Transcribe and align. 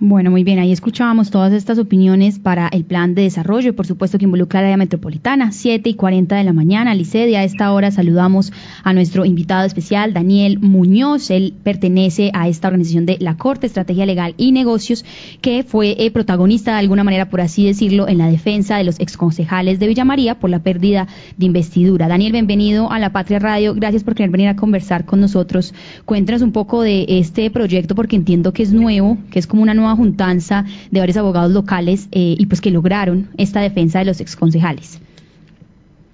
Bueno, 0.00 0.30
muy 0.30 0.44
bien, 0.44 0.60
ahí 0.60 0.70
escuchábamos 0.70 1.32
todas 1.32 1.52
estas 1.52 1.76
opiniones 1.76 2.38
para 2.38 2.68
el 2.68 2.84
plan 2.84 3.16
de 3.16 3.22
desarrollo 3.22 3.70
y 3.70 3.72
por 3.72 3.84
supuesto 3.84 4.16
que 4.16 4.26
involucra 4.26 4.60
a 4.60 4.62
la 4.62 4.68
área 4.68 4.76
metropolitana, 4.76 5.50
7 5.50 5.90
y 5.90 5.94
40 5.94 6.36
de 6.36 6.44
la 6.44 6.52
mañana. 6.52 6.94
Licedi, 6.94 7.34
a 7.34 7.42
esta 7.42 7.72
hora 7.72 7.90
saludamos 7.90 8.52
a 8.84 8.92
nuestro 8.92 9.24
invitado 9.24 9.66
especial, 9.66 10.12
Daniel 10.12 10.60
Muñoz. 10.60 11.32
Él 11.32 11.52
pertenece 11.64 12.30
a 12.32 12.46
esta 12.46 12.68
organización 12.68 13.06
de 13.06 13.16
la 13.18 13.36
Corte, 13.36 13.66
Estrategia 13.66 14.06
Legal 14.06 14.34
y 14.36 14.52
Negocios, 14.52 15.04
que 15.40 15.64
fue 15.64 15.96
eh, 15.98 16.12
protagonista 16.12 16.74
de 16.74 16.78
alguna 16.78 17.02
manera, 17.02 17.28
por 17.28 17.40
así 17.40 17.66
decirlo, 17.66 18.06
en 18.06 18.18
la 18.18 18.30
defensa 18.30 18.76
de 18.76 18.84
los 18.84 19.00
exconcejales 19.00 19.80
de 19.80 19.88
Villa 19.88 20.04
María 20.04 20.38
por 20.38 20.48
la 20.48 20.60
pérdida 20.60 21.08
de 21.36 21.46
investidura. 21.46 22.06
Daniel, 22.06 22.30
bienvenido 22.30 22.92
a 22.92 23.00
La 23.00 23.10
Patria 23.10 23.40
Radio. 23.40 23.74
Gracias 23.74 24.04
por 24.04 24.14
querer 24.14 24.30
venir 24.30 24.46
a 24.46 24.54
conversar 24.54 25.06
con 25.06 25.20
nosotros. 25.20 25.74
Cuéntanos 26.04 26.42
un 26.42 26.52
poco 26.52 26.82
de 26.82 27.04
este 27.08 27.50
proyecto 27.50 27.96
porque 27.96 28.14
entiendo 28.14 28.52
que 28.52 28.62
es 28.62 28.72
nuevo, 28.72 29.18
que 29.32 29.40
es 29.40 29.48
como 29.48 29.62
una 29.62 29.74
nueva 29.74 29.87
juntanza 29.96 30.64
de 30.90 31.00
varios 31.00 31.16
abogados 31.16 31.52
locales 31.52 32.08
eh, 32.12 32.36
y 32.38 32.46
pues 32.46 32.60
que 32.60 32.70
lograron 32.70 33.28
esta 33.36 33.60
defensa 33.60 33.98
de 34.00 34.06
los 34.06 34.20
exconcejales. 34.20 35.00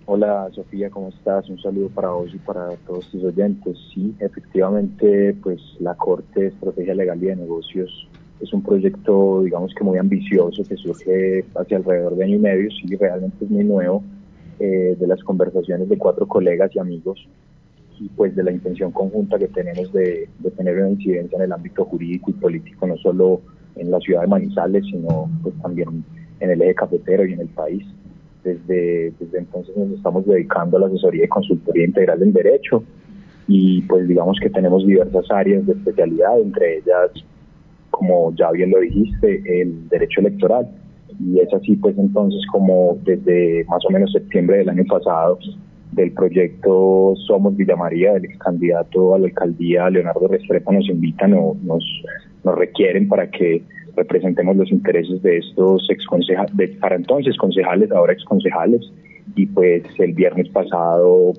Hola 0.06 0.50
Sofía, 0.54 0.90
¿cómo 0.90 1.08
estás? 1.08 1.48
Un 1.48 1.58
saludo 1.62 1.88
para 1.88 2.10
vos 2.10 2.28
y 2.34 2.36
para 2.36 2.68
todos 2.86 3.08
tus 3.10 3.24
oyentes. 3.24 3.78
Sí, 3.94 4.14
efectivamente, 4.18 5.34
pues 5.42 5.60
la 5.80 5.94
Corte 5.94 6.40
de 6.40 6.46
Estrategia 6.48 6.94
Legal 6.94 7.22
y 7.22 7.26
de 7.26 7.36
Negocios 7.36 8.06
es 8.40 8.52
un 8.52 8.62
proyecto, 8.62 9.42
digamos 9.42 9.74
que 9.74 9.82
muy 9.82 9.96
ambicioso, 9.96 10.62
que 10.64 10.76
surge 10.76 11.46
hace 11.54 11.74
alrededor 11.74 12.16
de 12.16 12.24
año 12.24 12.36
y 12.36 12.38
medio, 12.38 12.70
sí, 12.70 12.94
realmente 12.96 13.46
es 13.46 13.50
muy 13.50 13.64
nuevo, 13.64 14.04
eh, 14.60 14.94
de 14.98 15.06
las 15.06 15.22
conversaciones 15.24 15.88
de 15.88 15.96
cuatro 15.96 16.26
colegas 16.28 16.70
y 16.74 16.78
amigos 16.78 17.26
y 17.98 18.08
pues 18.08 18.36
de 18.36 18.42
la 18.42 18.50
intención 18.50 18.90
conjunta 18.90 19.38
que 19.38 19.48
tenemos 19.48 19.90
de, 19.92 20.28
de 20.38 20.50
tener 20.50 20.76
una 20.78 20.90
incidencia 20.90 21.36
en 21.36 21.44
el 21.44 21.52
ámbito 21.52 21.84
jurídico 21.86 22.30
y 22.30 22.34
político, 22.34 22.86
no 22.86 22.98
solo 22.98 23.40
en 23.76 23.90
la 23.90 23.98
ciudad 24.00 24.22
de 24.22 24.26
Manizales, 24.28 24.84
sino 24.84 25.30
pues 25.42 25.54
también 25.62 26.04
en 26.40 26.50
el 26.50 26.62
eje 26.62 26.74
cafetero 26.74 27.26
y 27.26 27.32
en 27.32 27.40
el 27.40 27.48
país. 27.48 27.84
Desde, 28.42 29.12
desde 29.18 29.38
entonces 29.38 29.74
nos 29.74 29.90
estamos 29.90 30.26
dedicando 30.26 30.76
a 30.76 30.80
la 30.80 30.86
asesoría 30.86 31.24
y 31.24 31.28
consultoría 31.28 31.86
integral 31.86 32.22
en 32.22 32.32
derecho 32.32 32.84
y 33.46 33.82
pues 33.82 34.06
digamos 34.08 34.38
que 34.40 34.50
tenemos 34.50 34.86
diversas 34.86 35.30
áreas 35.30 35.66
de 35.66 35.72
especialidad, 35.72 36.38
entre 36.40 36.78
ellas, 36.78 37.10
como 37.90 38.34
ya 38.34 38.50
bien 38.50 38.70
lo 38.70 38.80
dijiste, 38.80 39.42
el 39.62 39.88
derecho 39.88 40.20
electoral. 40.20 40.68
Y 41.20 41.38
es 41.38 41.52
así 41.54 41.76
pues 41.76 41.96
entonces 41.96 42.40
como 42.50 42.98
desde 43.04 43.64
más 43.68 43.84
o 43.86 43.90
menos 43.90 44.12
septiembre 44.12 44.58
del 44.58 44.68
año 44.68 44.84
pasado 44.84 45.38
del 45.94 46.12
proyecto 46.12 47.14
Somos 47.26 47.56
Villa 47.56 47.76
María, 47.76 48.12
del 48.14 48.26
ex 48.26 48.38
candidato 48.38 49.14
a 49.14 49.18
la 49.18 49.26
alcaldía 49.26 49.88
Leonardo 49.90 50.28
Restrepo 50.28 50.72
nos 50.72 50.88
invitan 50.88 51.34
o 51.34 51.56
nos 51.62 51.84
nos 52.44 52.54
requieren 52.56 53.08
para 53.08 53.30
que 53.30 53.62
representemos 53.96 54.56
los 54.56 54.70
intereses 54.70 55.22
de 55.22 55.38
estos 55.38 55.88
ex 55.90 56.04
de, 56.52 56.68
para 56.68 56.96
entonces 56.96 57.36
concejales, 57.36 57.90
ahora 57.90 58.12
ex 58.12 58.24
concejales, 58.24 58.82
y 59.34 59.46
pues 59.46 59.82
el 59.98 60.12
viernes 60.12 60.48
pasado 60.50 61.32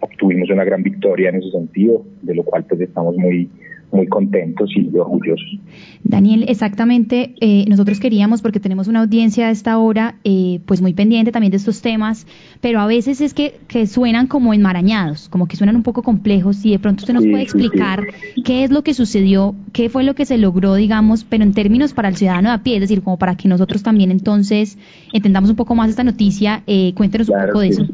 obtuvimos 0.00 0.50
una 0.50 0.64
gran 0.64 0.82
victoria 0.82 1.28
en 1.28 1.36
ese 1.36 1.50
sentido, 1.50 2.02
de 2.22 2.34
lo 2.34 2.44
cual 2.44 2.64
pues 2.64 2.80
estamos 2.80 3.16
muy 3.16 3.50
muy 3.90 4.06
contentos 4.06 4.70
y 4.76 4.88
orgullosos. 4.96 5.58
Daniel, 6.04 6.44
exactamente, 6.48 7.34
eh, 7.40 7.64
nosotros 7.68 8.00
queríamos, 8.00 8.42
porque 8.42 8.60
tenemos 8.60 8.88
una 8.88 9.00
audiencia 9.00 9.48
a 9.48 9.50
esta 9.50 9.78
hora, 9.78 10.16
eh, 10.24 10.60
pues 10.66 10.82
muy 10.82 10.92
pendiente 10.92 11.32
también 11.32 11.50
de 11.50 11.56
estos 11.56 11.80
temas, 11.80 12.26
pero 12.60 12.80
a 12.80 12.86
veces 12.86 13.20
es 13.20 13.34
que, 13.34 13.58
que 13.66 13.86
suenan 13.86 14.26
como 14.26 14.52
enmarañados, 14.52 15.28
como 15.28 15.46
que 15.46 15.56
suenan 15.56 15.76
un 15.76 15.82
poco 15.82 16.02
complejos, 16.02 16.64
y 16.64 16.72
de 16.72 16.78
pronto 16.78 17.02
usted 17.02 17.14
nos 17.14 17.26
puede 17.26 17.42
explicar 17.42 18.04
qué 18.44 18.64
es 18.64 18.70
lo 18.70 18.82
que 18.82 18.94
sucedió, 18.94 19.54
qué 19.72 19.88
fue 19.88 20.04
lo 20.04 20.14
que 20.14 20.26
se 20.26 20.38
logró, 20.38 20.74
digamos, 20.74 21.24
pero 21.24 21.44
en 21.44 21.52
términos 21.52 21.94
para 21.94 22.08
el 22.08 22.16
ciudadano 22.16 22.50
de 22.50 22.54
a 22.56 22.62
pie, 22.62 22.74
es 22.74 22.80
decir, 22.82 23.02
como 23.02 23.18
para 23.18 23.36
que 23.36 23.48
nosotros 23.48 23.82
también 23.82 24.10
entonces 24.10 24.78
entendamos 25.12 25.50
un 25.50 25.56
poco 25.56 25.74
más 25.74 25.90
esta 25.90 26.04
noticia, 26.04 26.62
eh, 26.66 26.92
cuéntenos 26.94 27.28
un 27.28 27.40
poco 27.46 27.60
de 27.60 27.68
eso. 27.68 27.86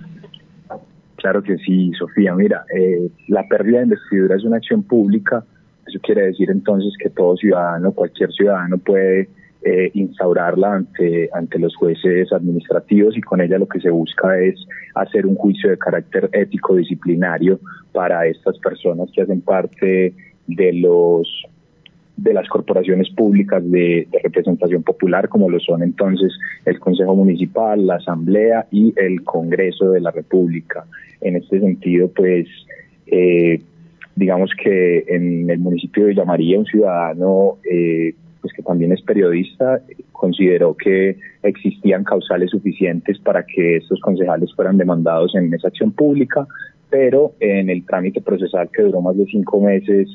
Claro 1.16 1.42
que 1.42 1.56
sí, 1.56 1.90
Sofía. 1.98 2.34
Mira, 2.34 2.66
eh, 2.76 3.10
la 3.28 3.48
pérdida 3.48 3.78
de 3.78 3.84
investidura 3.84 4.36
es 4.36 4.44
una 4.44 4.58
acción 4.58 4.82
pública 4.82 5.42
eso 5.86 5.98
quiere 6.02 6.26
decir 6.26 6.50
entonces 6.50 6.94
que 6.98 7.10
todo 7.10 7.36
ciudadano, 7.36 7.92
cualquier 7.92 8.32
ciudadano 8.32 8.78
puede 8.78 9.28
eh, 9.62 9.90
instaurarla 9.94 10.74
ante, 10.74 11.30
ante 11.32 11.58
los 11.58 11.74
jueces 11.76 12.32
administrativos 12.32 13.16
y 13.16 13.20
con 13.22 13.40
ella 13.40 13.58
lo 13.58 13.66
que 13.66 13.80
se 13.80 13.90
busca 13.90 14.38
es 14.38 14.56
hacer 14.94 15.26
un 15.26 15.36
juicio 15.36 15.70
de 15.70 15.78
carácter 15.78 16.28
ético 16.32 16.76
disciplinario 16.76 17.58
para 17.92 18.26
estas 18.26 18.58
personas 18.58 19.08
que 19.14 19.22
hacen 19.22 19.40
parte 19.40 20.12
de 20.46 20.72
los 20.74 21.46
de 22.16 22.32
las 22.32 22.48
corporaciones 22.48 23.10
públicas 23.10 23.62
de, 23.70 24.06
representación 24.22 24.82
popular, 24.82 25.28
como 25.28 25.50
lo 25.50 25.58
son 25.58 25.82
entonces 25.82 26.32
el 26.64 26.78
Consejo 26.78 27.14
Municipal, 27.16 27.86
la 27.86 27.96
Asamblea 27.96 28.66
y 28.70 28.92
el 28.96 29.24
Congreso 29.24 29.90
de 29.90 30.00
la 30.00 30.10
República. 30.10 30.84
En 31.20 31.36
este 31.36 31.58
sentido, 31.58 32.08
pues 32.14 32.46
eh, 33.06 33.60
digamos 34.16 34.50
que 34.62 35.04
en 35.08 35.50
el 35.50 35.58
municipio 35.58 36.04
de 36.04 36.10
Villa 36.10 36.24
María 36.24 36.58
un 36.58 36.66
ciudadano 36.66 37.58
eh, 37.70 38.14
pues 38.40 38.52
que 38.52 38.62
también 38.62 38.92
es 38.92 39.00
periodista 39.02 39.80
consideró 40.12 40.76
que 40.76 41.16
existían 41.42 42.04
causales 42.04 42.50
suficientes 42.50 43.18
para 43.18 43.44
que 43.44 43.76
estos 43.76 44.00
concejales 44.00 44.54
fueran 44.54 44.76
demandados 44.76 45.34
en 45.34 45.52
esa 45.54 45.68
acción 45.68 45.92
pública, 45.92 46.46
pero 46.90 47.32
en 47.40 47.70
el 47.70 47.84
trámite 47.86 48.20
procesal 48.20 48.68
que 48.70 48.82
duró 48.82 49.00
más 49.00 49.16
de 49.16 49.24
cinco 49.26 49.60
meses, 49.60 50.08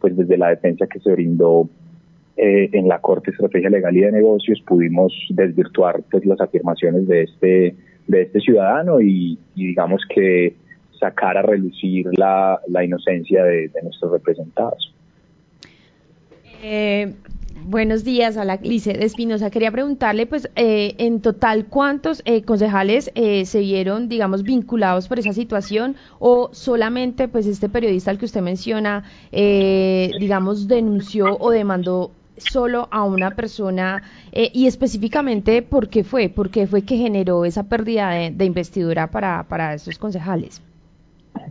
pues 0.00 0.16
desde 0.16 0.38
la 0.38 0.48
defensa 0.48 0.86
que 0.86 0.98
se 0.98 1.12
brindó 1.12 1.68
eh, 2.36 2.70
en 2.72 2.88
la 2.88 3.00
Corte 3.00 3.30
Estrategia 3.30 3.70
Legal 3.70 3.96
y 3.96 4.00
de 4.00 4.12
Negocios 4.12 4.62
pudimos 4.66 5.12
desvirtuar 5.30 6.02
pues 6.10 6.24
las 6.24 6.40
afirmaciones 6.40 7.06
de 7.06 7.22
este 7.22 7.76
de 8.06 8.22
este 8.22 8.40
ciudadano 8.40 9.00
y 9.00 9.38
digamos 9.54 10.02
que 10.14 10.54
sacar 10.98 11.36
a 11.36 11.42
relucir 11.42 12.06
la, 12.16 12.60
inocencia 12.84 13.44
de, 13.44 13.70
nuestros 13.82 14.12
representados. 14.12 14.92
Eh, 16.62 17.14
buenos 17.66 18.04
días 18.04 18.36
a 18.36 18.44
la 18.44 18.56
Lice 18.56 18.94
de 18.94 19.04
Espinosa. 19.04 19.50
Quería 19.50 19.70
preguntarle, 19.70 20.26
pues, 20.26 20.48
eh, 20.56 20.94
en 20.98 21.20
total, 21.20 21.66
¿cuántos 21.66 22.22
eh, 22.24 22.42
concejales 22.42 23.10
se 23.14 23.60
vieron, 23.60 24.08
digamos, 24.08 24.42
vinculados 24.42 25.08
por 25.08 25.18
esa 25.18 25.32
situación 25.32 25.96
o 26.18 26.50
solamente, 26.52 27.28
pues, 27.28 27.46
este 27.46 27.68
periodista 27.68 28.10
al 28.10 28.18
que 28.18 28.24
usted 28.24 28.40
menciona, 28.40 29.04
digamos, 29.30 30.68
denunció 30.68 31.36
o 31.38 31.50
demandó 31.50 32.12
solo 32.36 32.88
a 32.90 33.04
una 33.04 33.30
persona 33.32 34.02
y 34.32 34.66
específicamente 34.66 35.62
por 35.62 35.88
qué 35.88 36.02
fue, 36.02 36.28
por 36.28 36.50
qué 36.50 36.66
fue 36.66 36.82
que 36.82 36.96
generó 36.96 37.44
esa 37.44 37.64
pérdida 37.64 38.10
de, 38.10 38.44
investidura 38.44 39.10
para, 39.10 39.44
para 39.44 39.74
estos 39.74 39.98
concejales? 39.98 40.62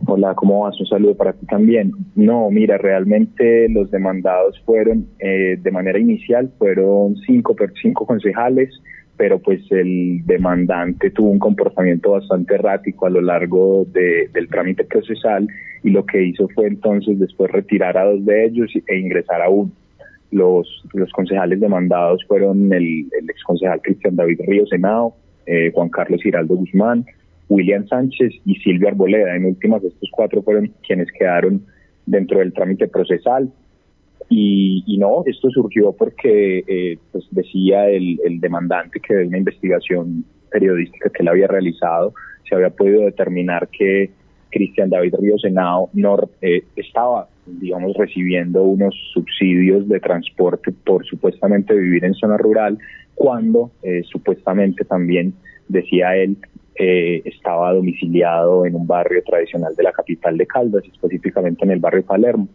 Hola, 0.06 0.34
¿cómo 0.34 0.60
vas? 0.60 0.78
Un 0.80 0.86
saludo 0.86 1.16
para 1.16 1.32
ti 1.32 1.46
también. 1.46 1.92
No, 2.14 2.50
mira, 2.50 2.78
realmente 2.78 3.68
los 3.68 3.90
demandados 3.90 4.60
fueron, 4.64 5.06
eh, 5.18 5.56
de 5.60 5.70
manera 5.70 5.98
inicial, 5.98 6.50
fueron 6.58 7.16
cinco, 7.26 7.56
cinco 7.80 8.06
concejales, 8.06 8.70
pero 9.16 9.38
pues 9.38 9.60
el 9.70 10.24
demandante 10.26 11.10
tuvo 11.10 11.30
un 11.30 11.38
comportamiento 11.38 12.12
bastante 12.12 12.54
errático 12.54 13.06
a 13.06 13.10
lo 13.10 13.20
largo 13.20 13.86
del 13.86 14.48
trámite 14.48 14.84
procesal 14.84 15.46
y 15.82 15.90
lo 15.90 16.04
que 16.04 16.24
hizo 16.24 16.48
fue 16.48 16.66
entonces 16.66 17.18
después 17.18 17.50
retirar 17.50 17.96
a 17.96 18.04
dos 18.04 18.24
de 18.24 18.46
ellos 18.46 18.70
e 18.86 18.98
ingresar 18.98 19.40
a 19.42 19.48
uno. 19.48 19.70
Los, 20.30 20.84
los 20.92 21.10
concejales 21.12 21.60
demandados 21.60 22.24
fueron 22.26 22.72
el, 22.72 23.06
el 23.20 23.30
exconcejal 23.30 23.80
Cristian 23.82 24.16
David 24.16 24.40
Río 24.46 24.66
Senado, 24.66 25.14
eh, 25.46 25.70
Juan 25.72 25.90
Carlos 25.90 26.22
Giraldo 26.22 26.56
Guzmán, 26.56 27.06
William 27.48 27.86
Sánchez 27.86 28.32
y 28.44 28.54
Silvia 28.56 28.90
Arboleda. 28.90 29.36
En 29.36 29.46
últimas, 29.46 29.82
estos 29.84 30.08
cuatro 30.12 30.42
fueron 30.42 30.72
quienes 30.86 31.08
quedaron 31.12 31.64
dentro 32.06 32.38
del 32.38 32.52
trámite 32.52 32.88
procesal. 32.88 33.50
Y, 34.30 34.96
no, 34.98 35.22
esto 35.26 35.50
surgió 35.50 35.92
porque 35.92 36.64
eh, 36.66 36.98
pues 37.12 37.24
decía 37.30 37.88
el, 37.88 38.18
demandante 38.40 39.00
que 39.00 39.14
de 39.14 39.26
una 39.26 39.38
investigación 39.38 40.24
periodística 40.50 41.10
que 41.10 41.22
él 41.22 41.28
había 41.28 41.46
realizado 41.46 42.14
se 42.48 42.54
había 42.54 42.70
podido 42.70 43.02
determinar 43.02 43.68
que 43.68 44.10
Cristian 44.50 44.88
David 44.88 45.14
Río 45.20 45.38
Senado 45.38 45.90
no 45.92 46.16
eh, 46.40 46.62
estaba, 46.76 47.28
digamos, 47.46 47.94
recibiendo 47.96 48.62
unos 48.62 48.94
subsidios 49.12 49.88
de 49.88 50.00
transporte 50.00 50.72
por 50.84 51.04
supuestamente 51.04 51.74
vivir 51.74 52.04
en 52.04 52.14
zona 52.14 52.36
rural, 52.36 52.78
cuando 53.14 53.72
eh, 53.82 54.02
supuestamente 54.04 54.84
también 54.84 55.34
decía 55.68 56.16
él 56.16 56.36
eh, 56.76 57.22
estaba 57.24 57.72
domiciliado 57.72 58.66
en 58.66 58.74
un 58.74 58.86
barrio 58.86 59.22
tradicional 59.22 59.74
de 59.76 59.82
la 59.82 59.92
capital 59.92 60.36
de 60.36 60.46
Caldas, 60.46 60.84
específicamente 60.84 61.64
en 61.64 61.70
el 61.70 61.78
barrio 61.78 62.04
Palermo. 62.04 62.48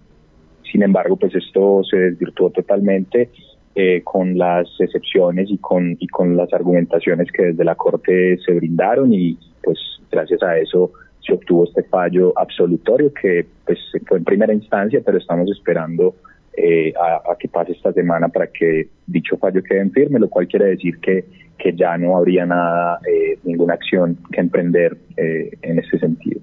Sin 0.72 0.84
embargo, 0.84 1.16
pues 1.16 1.34
esto 1.36 1.84
se 1.84 1.98
desvirtuó 1.98 2.50
totalmente 2.52 3.30
eh, 3.76 4.02
con 4.04 4.38
las 4.38 4.68
excepciones 4.80 5.50
y 5.50 5.58
con, 5.58 5.96
y 6.00 6.08
con 6.08 6.36
las 6.36 6.52
argumentaciones 6.54 7.32
que 7.32 7.44
desde 7.44 7.64
la 7.64 7.76
Corte 7.76 8.38
se 8.46 8.54
brindaron 8.54 9.14
y 9.14 9.38
pues 9.64 9.80
gracias 10.12 10.44
a 10.44 10.58
eso 10.58 10.92
se 11.26 11.34
obtuvo 11.34 11.66
este 11.66 11.84
fallo 11.84 12.34
absolutorio 12.38 13.14
que 13.14 13.46
pues 13.66 13.80
fue 14.08 14.18
en 14.18 14.24
primera 14.24 14.54
instancia, 14.54 15.02
pero 15.06 15.18
estamos 15.18 15.50
esperando 15.52 16.16
eh, 16.62 16.94
a, 17.00 17.36
que 17.38 17.48
pase 17.48 17.72
esta 17.72 17.94
semana 17.94 18.28
para 18.28 18.48
que 18.48 18.90
dicho 19.08 19.38
fallo 19.38 19.64
quede 19.64 19.80
en 19.80 19.92
firme, 19.92 20.20
lo 20.20 20.30
cual 20.30 20.48
quiere 20.48 20.66
decir 20.66 21.00
que, 21.00 21.26
que 21.58 21.74
ya 21.74 21.98
no 21.98 22.18
habría 22.18 22.46
nada, 22.46 23.00
eh, 23.08 23.40
ninguna 23.44 23.76
acción 23.76 24.18
que 24.32 24.42
emprender 24.42 24.98
eh, 25.16 25.52
en 25.62 25.80
ese 25.80 25.98
sentido. 26.00 26.42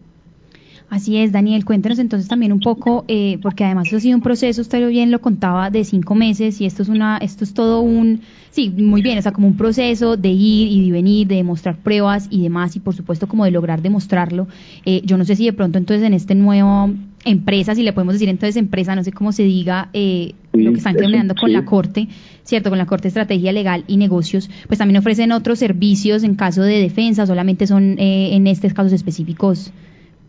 Así 0.88 1.16
es, 1.16 1.32
Daniel, 1.32 1.64
cuéntenos 1.64 1.98
entonces 1.98 2.28
también 2.28 2.52
un 2.52 2.60
poco, 2.60 3.04
eh, 3.08 3.38
porque 3.42 3.64
además 3.64 3.88
eso 3.88 3.96
ha 3.96 4.00
sido 4.00 4.16
un 4.16 4.22
proceso, 4.22 4.62
usted 4.62 4.88
bien 4.88 5.10
lo 5.10 5.20
contaba, 5.20 5.68
de 5.68 5.82
cinco 5.82 6.14
meses 6.14 6.60
y 6.60 6.66
esto 6.66 6.82
es 6.82 6.88
una, 6.88 7.18
esto 7.18 7.42
es 7.42 7.54
todo 7.54 7.80
un, 7.80 8.20
sí, 8.50 8.70
muy 8.70 9.02
bien, 9.02 9.18
o 9.18 9.22
sea, 9.22 9.32
como 9.32 9.48
un 9.48 9.56
proceso 9.56 10.16
de 10.16 10.28
ir 10.28 10.68
y 10.68 10.86
de 10.86 10.92
venir, 10.92 11.26
de 11.26 11.34
demostrar 11.36 11.76
pruebas 11.76 12.28
y 12.30 12.44
demás, 12.44 12.76
y 12.76 12.80
por 12.80 12.94
supuesto 12.94 13.26
como 13.26 13.44
de 13.44 13.50
lograr 13.50 13.82
demostrarlo. 13.82 14.46
Eh, 14.84 15.02
yo 15.04 15.18
no 15.18 15.24
sé 15.24 15.34
si 15.34 15.44
de 15.44 15.52
pronto 15.52 15.76
entonces 15.76 16.06
en 16.06 16.14
este 16.14 16.36
nuevo 16.36 16.94
empresa, 17.26 17.74
si 17.74 17.82
le 17.82 17.92
podemos 17.92 18.14
decir 18.14 18.28
entonces 18.28 18.56
empresa, 18.56 18.94
no 18.94 19.04
sé 19.04 19.12
cómo 19.12 19.32
se 19.32 19.42
diga, 19.42 19.90
eh, 19.92 20.32
lo 20.52 20.72
que 20.72 20.78
están 20.78 20.96
terminando 20.96 21.34
con 21.34 21.52
la 21.52 21.64
Corte, 21.64 22.08
¿cierto? 22.44 22.70
Con 22.70 22.78
la 22.78 22.86
Corte 22.86 23.02
de 23.02 23.08
Estrategia 23.08 23.52
Legal 23.52 23.84
y 23.88 23.96
Negocios, 23.96 24.48
pues 24.68 24.78
también 24.78 24.98
ofrecen 24.98 25.32
otros 25.32 25.58
servicios 25.58 26.22
en 26.22 26.36
caso 26.36 26.62
de 26.62 26.80
defensa, 26.80 27.26
solamente 27.26 27.66
son 27.66 27.96
en 27.98 28.46
estos 28.46 28.72
casos 28.72 28.92
específicos 28.92 29.72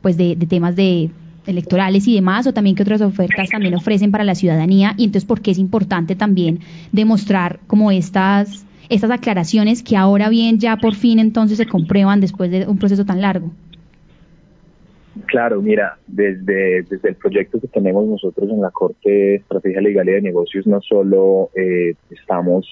pues 0.02 0.18
de, 0.18 0.36
temas 0.36 0.76
de 0.76 1.12
electorales 1.46 2.08
y 2.08 2.16
demás, 2.16 2.48
o 2.48 2.54
también 2.54 2.76
que 2.76 2.84
otras 2.84 3.02
ofertas 3.02 3.50
también 3.50 3.76
ofrecen 3.76 4.12
para 4.12 4.24
la 4.24 4.36
ciudadanía, 4.36 4.94
y 4.98 5.06
entonces 5.06 5.26
por 5.26 5.42
qué 5.42 5.52
es 5.52 5.60
importante 5.60 6.16
también 6.16 6.60
demostrar 6.92 7.60
como 7.68 7.92
estas, 7.92 8.66
estas 8.90 9.12
aclaraciones 9.12 9.84
que 9.84 9.96
ahora 9.96 10.30
bien 10.30 10.60
ya 10.60 10.78
por 10.78 10.96
fin 10.96 11.20
entonces 11.20 11.58
se 11.58 11.66
comprueban 11.66 12.22
después 12.22 12.52
de 12.52 12.68
un 12.68 12.78
proceso 12.78 13.06
tan 13.06 13.22
largo. 13.22 13.52
Claro, 15.26 15.62
mira, 15.62 15.98
desde, 16.08 16.84
desde 16.84 17.10
el 17.10 17.16
proyecto 17.16 17.60
que 17.60 17.68
tenemos 17.68 18.08
nosotros 18.08 18.50
en 18.50 18.62
la 18.62 18.72
Corte 18.72 19.10
de 19.10 19.36
Estrategia 19.36 19.82
Legal 19.82 20.08
y 20.10 20.14
de 20.14 20.22
Negocios, 20.22 20.68
no 20.68 20.82
solo 20.82 21.50
eh, 21.56 21.96
estamos 22.10 22.68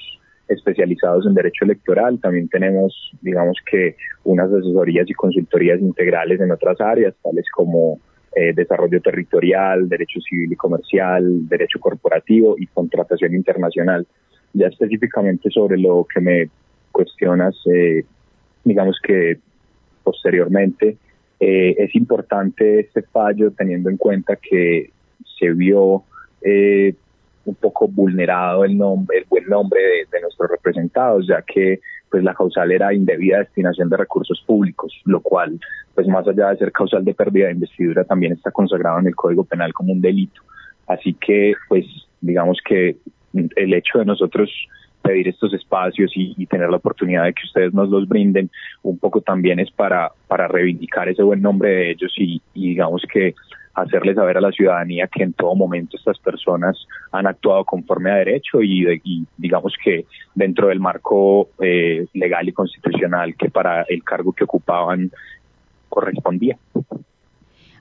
especializados 0.47 1.25
en 1.25 1.33
derecho 1.33 1.65
electoral. 1.65 2.19
También 2.19 2.47
tenemos, 2.49 3.11
digamos 3.21 3.57
que, 3.69 3.95
unas 4.23 4.51
asesorías 4.51 5.09
y 5.09 5.13
consultorías 5.13 5.79
integrales 5.79 6.39
en 6.39 6.51
otras 6.51 6.79
áreas, 6.79 7.15
tales 7.23 7.45
como 7.51 7.99
eh, 8.35 8.53
desarrollo 8.53 9.01
territorial, 9.01 9.89
derecho 9.89 10.19
civil 10.21 10.51
y 10.51 10.55
comercial, 10.55 11.47
derecho 11.47 11.79
corporativo 11.79 12.55
y 12.57 12.67
contratación 12.67 13.33
internacional. 13.33 14.05
Ya 14.53 14.67
específicamente 14.67 15.49
sobre 15.49 15.77
lo 15.77 16.05
que 16.13 16.21
me 16.21 16.49
cuestionas, 16.91 17.55
eh, 17.73 18.05
digamos 18.63 18.99
que 19.03 19.39
posteriormente 20.03 20.97
eh, 21.39 21.75
es 21.77 21.95
importante 21.95 22.79
este 22.79 23.01
fallo 23.01 23.51
teniendo 23.51 23.89
en 23.89 23.97
cuenta 23.97 24.35
que 24.37 24.91
se 25.37 25.51
vio 25.51 26.03
eh, 26.41 26.95
un 27.45 27.55
poco 27.55 27.87
vulnerado 27.87 28.63
el 28.63 28.77
nombre, 28.77 29.17
el 29.17 29.25
buen 29.25 29.45
nombre 29.47 29.79
de, 30.11 30.21
nuestros 30.21 30.49
representados, 30.49 31.27
ya 31.27 31.41
que 31.41 31.79
pues 32.09 32.23
la 32.23 32.33
causal 32.33 32.71
era 32.71 32.93
indebida 32.93 33.39
destinación 33.39 33.89
de 33.89 33.97
recursos 33.97 34.41
públicos, 34.45 35.01
lo 35.05 35.21
cual, 35.21 35.59
pues 35.93 36.07
más 36.07 36.27
allá 36.27 36.49
de 36.49 36.57
ser 36.57 36.71
causal 36.71 37.03
de 37.03 37.13
pérdida 37.13 37.47
de 37.47 37.53
investidura, 37.53 38.03
también 38.03 38.33
está 38.33 38.51
consagrado 38.51 38.99
en 38.99 39.07
el 39.07 39.15
Código 39.15 39.43
Penal 39.43 39.73
como 39.73 39.91
un 39.93 40.01
delito. 40.01 40.41
Así 40.87 41.13
que, 41.13 41.53
pues, 41.67 41.85
digamos 42.21 42.59
que 42.65 42.97
el 43.33 43.73
hecho 43.73 43.99
de 43.99 44.05
nosotros 44.05 44.49
pedir 45.05 45.27
estos 45.27 45.53
espacios 45.53 46.11
y, 46.15 46.45
tener 46.47 46.69
la 46.69 46.77
oportunidad 46.77 47.25
de 47.25 47.33
que 47.33 47.45
ustedes 47.45 47.73
nos 47.73 47.89
los 47.89 48.07
brinden, 48.07 48.49
un 48.81 48.97
poco 48.97 49.21
también 49.21 49.59
es 49.59 49.69
para, 49.71 50.11
para 50.27 50.47
reivindicar 50.47 51.07
ese 51.09 51.21
buen 51.21 51.41
nombre 51.41 51.69
de 51.69 51.91
ellos 51.91 52.13
y 52.17 52.41
digamos 52.53 53.03
que 53.11 53.35
hacerle 53.75 54.15
saber 54.15 54.37
a 54.37 54.41
la 54.41 54.51
ciudadanía 54.51 55.07
que 55.07 55.23
en 55.23 55.33
todo 55.33 55.53
momento 55.53 55.97
estas 55.97 56.17
personas 56.19 56.77
han 57.11 57.27
actuado 57.27 57.65
conforme 57.65 58.09
a 58.09 58.15
derecho 58.15 58.61
y, 58.61 59.27
digamos 59.37 59.73
que 59.83 60.05
dentro 60.33 60.69
del 60.69 60.79
marco 60.79 61.49
eh, 61.61 62.07
legal 62.13 62.47
y 62.47 62.53
constitucional 62.53 63.35
que 63.35 63.49
para 63.49 63.83
el 63.83 64.03
cargo 64.03 64.31
que 64.31 64.45
ocupaban 64.45 65.11
correspondía. 65.89 66.57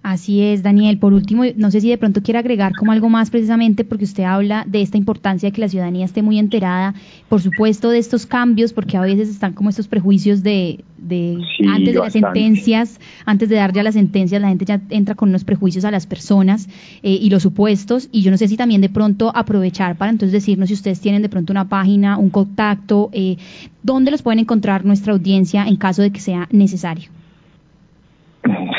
Así 0.04 0.42
es, 0.42 0.62
Daniel. 0.62 0.98
Por 0.98 1.14
último, 1.14 1.44
no 1.56 1.70
sé 1.70 1.80
si 1.80 1.88
de 1.88 1.96
pronto 1.96 2.22
quiere 2.22 2.38
agregar 2.38 2.74
como 2.76 2.92
algo 2.92 3.08
más 3.08 3.30
precisamente 3.30 3.84
porque 3.84 4.04
usted 4.04 4.24
habla 4.24 4.66
de 4.68 4.82
esta 4.82 4.98
importancia 4.98 5.48
de 5.48 5.52
que 5.54 5.62
la 5.62 5.68
ciudadanía 5.70 6.04
esté 6.04 6.20
muy 6.20 6.38
enterada, 6.38 6.94
por 7.30 7.40
supuesto, 7.40 7.88
de 7.88 8.00
estos 8.00 8.26
cambios, 8.26 8.74
porque 8.74 8.98
a 8.98 9.00
veces 9.00 9.30
están 9.30 9.54
como 9.54 9.70
estos 9.70 9.88
prejuicios 9.88 10.42
de, 10.42 10.84
de 10.98 11.38
antes 11.72 11.94
de 11.94 12.00
las 12.00 12.12
sentencias, 12.12 13.00
antes 13.24 13.48
de 13.48 13.56
dar 13.56 13.72
ya 13.72 13.82
las 13.82 13.94
sentencias, 13.94 14.42
la 14.42 14.48
gente 14.48 14.66
ya 14.66 14.82
entra 14.90 15.14
con 15.14 15.30
unos 15.30 15.44
prejuicios 15.44 15.86
a 15.86 15.90
las 15.90 16.06
personas 16.06 16.68
eh, 17.02 17.18
y 17.18 17.30
los 17.30 17.42
supuestos. 17.42 18.10
Y 18.12 18.20
yo 18.20 18.30
no 18.30 18.36
sé 18.36 18.46
si 18.46 18.58
también 18.58 18.82
de 18.82 18.90
pronto 18.90 19.32
aprovechar 19.34 19.96
para 19.96 20.10
entonces 20.10 20.32
decirnos 20.32 20.68
si 20.68 20.74
ustedes 20.74 21.00
tienen 21.00 21.22
de 21.22 21.30
pronto 21.30 21.50
una 21.50 21.70
página, 21.70 22.18
un 22.18 22.28
contacto, 22.28 23.08
eh, 23.14 23.38
dónde 23.82 24.10
los 24.10 24.20
pueden 24.20 24.40
encontrar 24.40 24.84
nuestra 24.84 25.14
audiencia 25.14 25.64
en 25.66 25.76
caso 25.76 26.02
de 26.02 26.10
que 26.10 26.20
sea 26.20 26.46
necesario. 26.52 27.08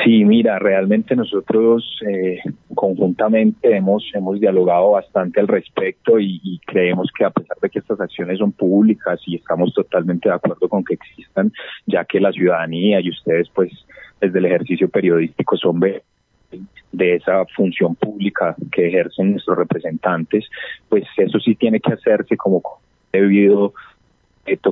Sí, 0.03 0.23
mira, 0.23 0.59
realmente 0.59 1.15
nosotros 1.15 1.99
eh, 2.07 2.39
conjuntamente 2.75 3.75
hemos, 3.75 4.07
hemos 4.13 4.39
dialogado 4.39 4.91
bastante 4.91 5.39
al 5.39 5.47
respecto 5.47 6.19
y, 6.19 6.61
creemos 6.67 7.09
que 7.17 7.25
a 7.25 7.31
pesar 7.31 7.57
de 7.61 7.69
que 7.69 7.79
estas 7.79 7.99
acciones 7.99 8.37
son 8.37 8.51
públicas 8.51 9.19
y 9.25 9.35
estamos 9.35 9.73
totalmente 9.73 10.29
de 10.29 10.35
acuerdo 10.35 10.67
con 10.69 10.83
que 10.83 10.95
existan, 10.95 11.51
ya 11.85 12.05
que 12.05 12.19
la 12.19 12.31
ciudadanía 12.31 12.99
y 13.01 13.09
ustedes 13.09 13.49
pues 13.49 13.71
desde 14.21 14.39
el 14.39 14.45
ejercicio 14.45 14.89
periodístico 14.89 15.57
son 15.57 15.79
de 15.79 17.15
esa 17.15 17.45
función 17.55 17.95
pública 17.95 18.55
que 18.71 18.87
ejercen 18.87 19.31
nuestros 19.31 19.57
representantes, 19.57 20.45
pues 20.89 21.05
eso 21.17 21.39
sí 21.39 21.55
tiene 21.55 21.79
que 21.79 21.93
hacerse 21.93 22.37
como 22.37 22.61
debido 23.11 23.73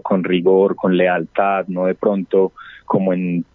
con 0.03 0.23
rigor, 0.23 0.75
con 0.75 0.95
lealtad, 0.95 1.65
no 1.67 1.85
de 1.85 1.95
pronto 1.95 2.51
como 2.85 3.13
en 3.13 3.45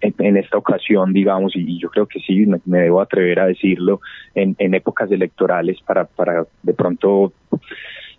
en, 0.00 0.36
esta 0.36 0.58
ocasión, 0.58 1.12
digamos, 1.12 1.54
y, 1.56 1.78
yo 1.78 1.88
creo 1.90 2.06
que 2.06 2.20
sí, 2.20 2.46
me, 2.66 2.78
debo 2.78 3.00
atrever 3.00 3.40
a 3.40 3.46
decirlo, 3.46 4.00
en, 4.34 4.56
épocas 4.74 5.10
electorales 5.10 5.80
para, 5.86 6.04
para 6.04 6.44
de 6.62 6.74
pronto 6.74 7.32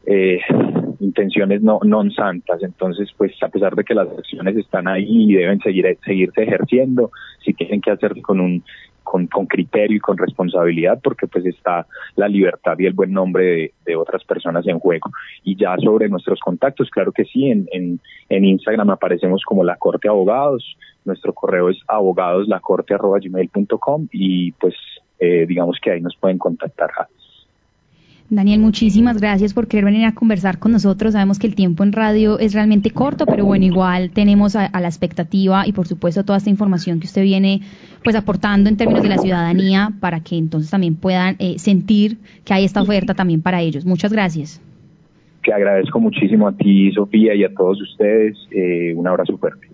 eh, 0.05 0.39
intenciones 0.99 1.61
no 1.61 1.79
non 1.83 2.11
santas. 2.11 2.63
Entonces, 2.63 3.09
pues 3.17 3.31
a 3.41 3.49
pesar 3.49 3.75
de 3.75 3.83
que 3.83 3.93
las 3.93 4.07
acciones 4.09 4.55
están 4.57 4.87
ahí 4.87 5.31
y 5.31 5.33
deben 5.33 5.59
seguir 5.59 5.97
seguirse 6.03 6.43
ejerciendo, 6.43 7.11
sí 7.43 7.53
tienen 7.53 7.81
que 7.81 7.91
hacerse 7.91 8.21
con 8.21 8.39
un 8.39 8.63
con, 9.03 9.27
con, 9.27 9.45
criterio 9.45 9.97
y 9.97 9.99
con 9.99 10.17
responsabilidad 10.17 10.99
porque 11.03 11.27
pues 11.27 11.45
está 11.45 11.85
la 12.15 12.27
libertad 12.27 12.77
y 12.79 12.85
el 12.85 12.93
buen 12.93 13.11
nombre 13.11 13.73
de, 13.85 13.95
otras 13.95 14.23
personas 14.23 14.65
en 14.67 14.79
juego. 14.79 15.11
Y 15.43 15.55
ya 15.55 15.75
sobre 15.77 16.09
nuestros 16.09 16.39
contactos, 16.39 16.89
claro 16.89 17.11
que 17.11 17.25
sí, 17.25 17.49
en, 17.49 17.67
en, 17.71 17.99
en 18.29 18.45
Instagram 18.45 18.89
aparecemos 18.89 19.43
como 19.45 19.63
la 19.63 19.75
Corte 19.75 20.07
Abogados, 20.07 20.77
nuestro 21.05 21.33
correo 21.33 21.69
es 21.69 21.77
abogadoslacorte.gmail.com 21.87 24.07
y 24.11 24.51
pues 24.53 24.73
eh, 25.19 25.45
digamos 25.47 25.77
que 25.81 25.91
ahí 25.91 26.01
nos 26.01 26.15
pueden 26.15 26.37
contactar. 26.37 26.89
Daniel, 28.35 28.59
muchísimas 28.59 29.19
gracias 29.19 29.53
por 29.53 29.67
querer 29.67 29.85
venir 29.85 30.05
a 30.05 30.13
conversar 30.13 30.59
con 30.59 30.71
nosotros. 30.71 31.13
Sabemos 31.13 31.39
que 31.39 31.47
el 31.47 31.55
tiempo 31.55 31.83
en 31.83 31.91
radio 31.91 32.39
es 32.39 32.53
realmente 32.53 32.91
corto, 32.91 33.25
pero 33.25 33.45
bueno, 33.45 33.65
igual 33.65 34.11
tenemos 34.11 34.55
a, 34.55 34.69
la 34.79 34.87
expectativa 34.87 35.67
y 35.67 35.73
por 35.73 35.87
supuesto 35.87 36.23
toda 36.23 36.37
esta 36.37 36.49
información 36.49 36.99
que 36.99 37.07
usted 37.07 37.23
viene 37.23 37.61
pues 38.03 38.15
aportando 38.15 38.69
en 38.69 38.77
términos 38.77 39.03
de 39.03 39.09
la 39.09 39.17
ciudadanía 39.17 39.91
para 39.99 40.21
que 40.21 40.37
entonces 40.37 40.71
también 40.71 40.95
puedan 40.95 41.35
eh, 41.39 41.59
sentir 41.59 42.17
que 42.43 42.53
hay 42.53 42.65
esta 42.65 42.81
oferta 42.81 43.13
también 43.13 43.41
para 43.41 43.61
ellos. 43.61 43.85
Muchas 43.85 44.11
gracias. 44.11 44.61
Que 45.41 45.53
agradezco 45.53 45.99
muchísimo 45.99 46.47
a 46.47 46.55
ti, 46.55 46.91
Sofía, 46.91 47.35
y 47.35 47.43
a 47.43 47.53
todos 47.53 47.81
ustedes. 47.81 48.37
Eh, 48.51 48.93
un 48.95 49.07
abrazo 49.07 49.37
fuerte. 49.37 49.67